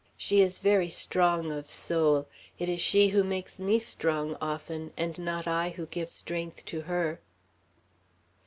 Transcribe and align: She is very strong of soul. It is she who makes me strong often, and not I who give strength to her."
She 0.17 0.41
is 0.41 0.57
very 0.57 0.89
strong 0.89 1.51
of 1.51 1.69
soul. 1.69 2.27
It 2.57 2.67
is 2.67 2.79
she 2.79 3.09
who 3.09 3.23
makes 3.23 3.59
me 3.59 3.77
strong 3.77 4.35
often, 4.41 4.93
and 4.97 5.15
not 5.19 5.45
I 5.45 5.69
who 5.77 5.85
give 5.85 6.09
strength 6.09 6.65
to 6.65 6.81
her." 6.81 7.21